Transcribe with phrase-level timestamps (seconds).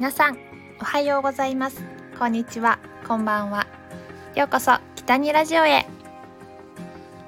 [0.00, 0.38] 皆さん
[0.80, 1.82] おはようございます。
[2.18, 2.78] こんにちは。
[3.06, 3.66] こんばんは。
[4.34, 5.84] ようこそ北にラジオへ。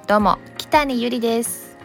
[0.06, 1.76] どうも北にゆりです。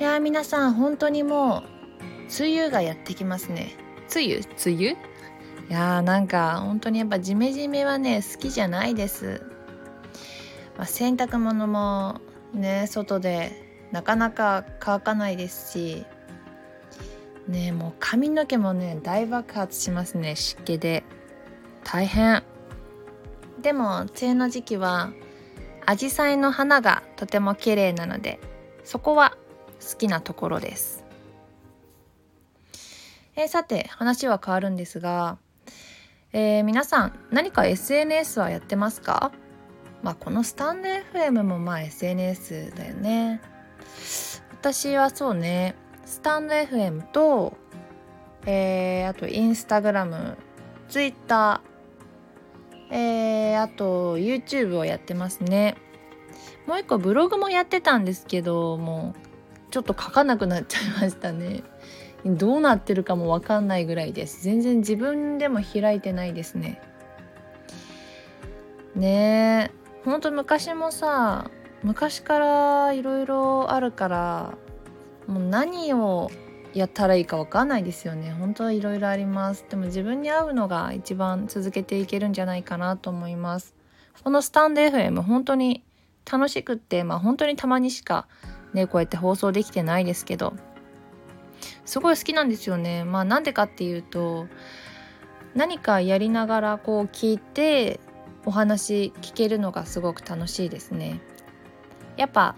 [0.00, 1.64] いやー皆さん本当にも
[2.00, 3.76] う梅雨がやってきますね。
[4.10, 4.36] 梅雨？
[4.64, 4.84] 梅雨？
[4.84, 4.96] い
[5.68, 9.42] やーなんか本当にやっぱジメジメはね好きじゃないです、
[10.78, 12.22] まあ、洗濯物も
[12.54, 13.52] ね外で
[13.92, 16.06] なかなか乾かないですし
[17.48, 21.02] ねもう髪の毛もね大爆発しますね湿気で。
[21.84, 22.42] 大変。
[23.60, 25.12] でも梅雨の時期は
[25.86, 28.40] アジサイの花がとても綺麗なので
[28.84, 29.36] そこは
[29.80, 31.04] 好きなところです、
[33.36, 35.38] えー、さて話は変わるんですが、
[36.32, 39.32] えー、皆さん何か SNS はやってますか？
[40.02, 43.40] まあこのスタンド FM もまあ SNS だよね。
[44.52, 45.76] 私はそうね。
[46.12, 47.56] スタンド FM と、
[48.44, 50.36] えー、あとインスタグラム、
[50.90, 55.78] ツイッター、えー、あと YouTube をやってますね。
[56.66, 61.62] もう一個ブログもやってたんですけど、もうちょっと書かなくなっちゃいましたね。
[62.26, 64.44] どうなってるかもわかんないぐらいです。
[64.44, 66.82] 全然自分でも開いてないですね。
[68.94, 71.50] ねえ、ほんと昔もさ、
[71.82, 74.58] 昔からいろいろあるから
[75.26, 76.30] もう何を
[76.74, 78.30] やったらいいか分かんないですよね。
[78.32, 79.64] 本当はいろいろあります。
[79.68, 83.74] でも自分に合うのが一番続けていけるんじゃないかなと思います。
[84.24, 85.82] このスタンド FM 本当に
[86.30, 88.26] 楽しくってまあ本当にたまにしか
[88.72, 90.54] ねこうやって放送できてないですけど
[91.84, 93.04] すごい好きなんですよね。
[93.04, 94.46] まあなんでかっていうと
[95.54, 98.00] 何かやりながらこう聞いて
[98.44, 101.20] お話聞けるのがすごく楽しいですね。
[102.16, 102.54] やっぱ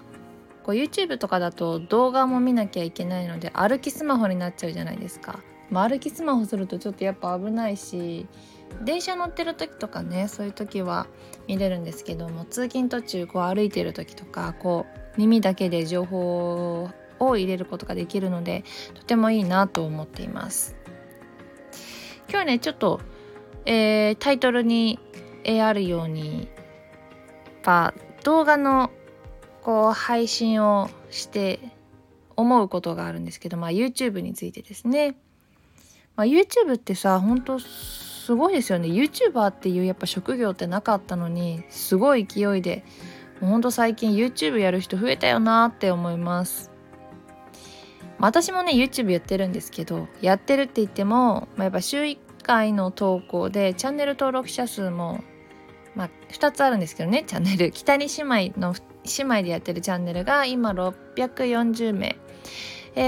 [0.65, 5.41] こう YouTube とかだと動画も見なきゃいけないので歩きスマホになっちゃうじゃないですか。
[5.71, 8.27] まあ、歩きスマホするとちょっとやっぱ危ないし
[8.83, 11.07] 電車乗ってる時とかねそういう時は
[11.49, 18.63] 見れるんですけども通勤途中こう歩いてる時とかこう耳だけで情報を入れることができるので
[18.95, 20.77] とてもいいなと思っています。
[22.29, 23.01] 今日ねちょっと、
[23.65, 24.99] えー、タイトルに、
[25.47, 26.49] あるように
[27.67, 28.91] や動画の
[29.65, 31.59] こう配信をして
[32.37, 35.17] 思うことがあるんですけど、まあ、YouTube についてですね、
[36.17, 38.89] まあ、YouTube ってさ本当すごいですよね。
[38.89, 42.85] YouTuber っていうやっぱ職業ってなかったのにすごい勢いで
[43.41, 46.71] もうほんと最近 YouTube やる人増えたよなって思います、
[48.19, 55.23] 私もね YouTube やってるんですけどやってるって言っても、まあ、やっぱ週1回の投稿でチャンネル登録者数も
[55.95, 57.71] まあ、2つあるんですけどねチャンネル。
[57.71, 58.75] 北に姉妹の
[59.19, 62.17] 姉妹でやってるチャンネルが今640名、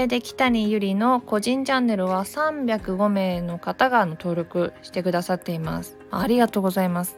[0.07, 5.97] で北にゆりの個人チャンネルは305名の方が登録してくださっています。
[6.11, 7.17] ありがとうございます、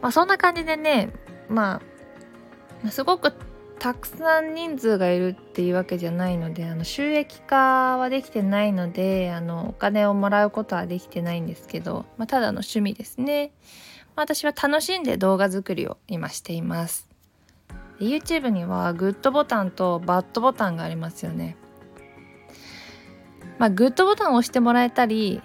[0.00, 1.10] まあ、そんな感じでね
[1.48, 1.80] ま
[2.84, 3.32] あすごく
[3.78, 13.52] たくさん人数がいるっていうわけじゃないのであの収益化はできてないのであのお金をもらうことはできてないんですけど、まあ、ただの趣味ですね。
[14.14, 17.08] 私は楽しんで動画作りを今しています。
[17.98, 21.56] YouTube にはグッドボタンとバッドボタンがありますよね。
[23.58, 25.40] まあグッドボタンを押してもらえたり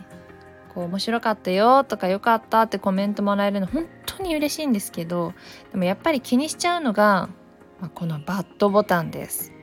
[0.74, 5.34] こう面白かったよとか良かったってコメントもらえるの本当に嬉しいんですけど
[5.72, 7.30] でもやっぱり気にしちゃうのが、
[7.80, 9.54] まあ、このバッドボタンです。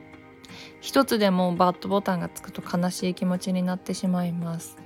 [0.81, 4.84] 一つでもバッドボタンがつくと悲しい気持ちになってしまいます。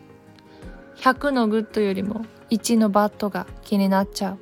[1.02, 4.40] 100のグッドよりも1のバッドが気になっちゃう。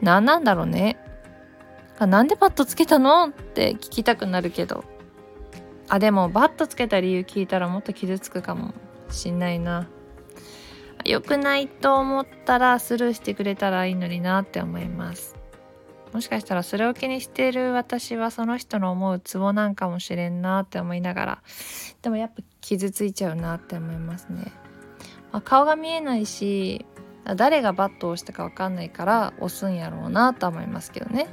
[0.00, 0.96] 何なんだろうね。
[1.98, 3.28] あなんでバッドつけたの？
[3.28, 4.84] って聞きたくなるけど。
[5.88, 8.74] あでもバッドつけた理由聞いたらもっと傷つくかも
[9.10, 9.88] しんないな。
[11.04, 15.36] 良くないと思ったらスルーしてくれたらいいのになって思います。
[16.12, 21.42] もしかしたらそれを気にしてる私はその人の思うツボなんかもしれんなって思いながら。
[22.02, 24.52] でもやっぱ傷ついちゃうなって思いますね、
[25.32, 26.86] まあ、顔が見えないし
[27.36, 31.28] 誰がバットを押したか分かんないから押すんやろうなとは思いますけどね。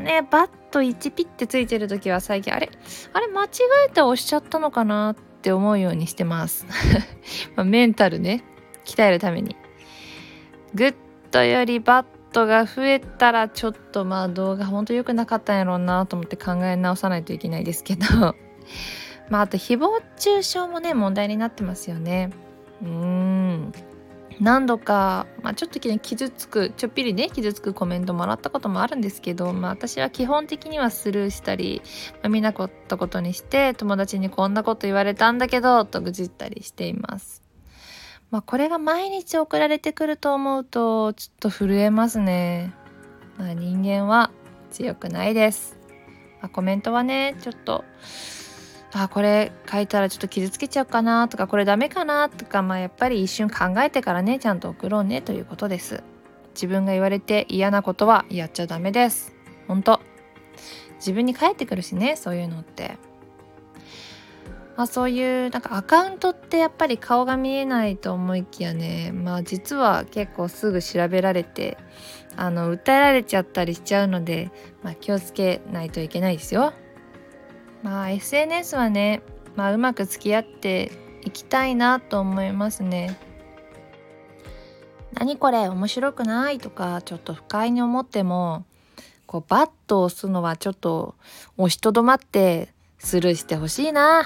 [0.00, 2.70] ねバット1ピッてついてる時は最近あれ？
[3.12, 3.48] あれ間違
[3.88, 6.66] えて押しちゃったのかなって思うようにしてます。
[7.56, 8.44] まメンタルね。
[8.84, 9.56] 鍛えるために。
[10.74, 10.94] グッ
[11.32, 18.36] ドよりバッドが増えたらちょっとまあ動画ほんと良くなかったんやろうなと思って考え直さないといけないですけど。
[19.28, 22.30] まああと誹謗中傷もね問題になってますよね
[22.82, 23.72] うん
[24.40, 31.80] 何度か、まあ、ちょっと傷つくちょっぴりね傷つくコメントもらったこともあるんですけど、まあ、私は基本的にはスルーしたり、
[32.14, 37.42] まあ、見なかったことにして友達にこんなこと言われたんだけどと愚痴ったりしています。
[38.30, 42.74] まあ、これが毎日送られてくると思うとちょっと震えますね。
[43.38, 44.30] まあ、人間は
[44.70, 45.78] 強くないです。
[46.42, 47.84] まあ、コメントはねちょっと
[49.02, 56.02] あこれ書いたらちょっと傷つけちゃうかなとかこれダメかなとかまあやっぱり一瞬考えてからねちゃんと送ろうねということです。
[56.54, 59.34] 自分が言われて嫌なことはやっちゃダメです。
[59.68, 60.00] 本当。
[60.96, 62.96] 自分に返ってくるしねそういうのって。
[64.76, 71.78] まあそういうなんかアカウントってやっぱり顔が見えないと思いきやねまあ実は結構すぐ調べられて
[72.36, 74.50] あの訴えられちゃったりしちゃうので、
[74.82, 76.74] まあ、気をつけないといけないですよ。
[77.82, 79.22] まあ SNS はね、
[79.54, 80.90] まあ、うまく付き合って
[81.24, 83.18] いきたいなと思いますね。
[85.14, 88.64] 何これ面白くないとかちょっと不快に思っても
[89.26, 91.14] こうバッと押すのはちょっと
[91.56, 94.24] 押しとどまってスルーしてほしいな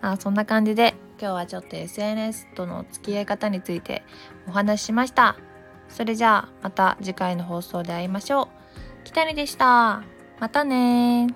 [0.00, 4.02] あそんな感じで今日はちょっと SNS との付き合い方について
[4.48, 5.36] お話ししました
[5.88, 8.48] それじゃあまた次回の放送で会いましょ
[9.02, 9.04] う。
[9.04, 10.02] きたりでした。
[10.40, 11.28] またね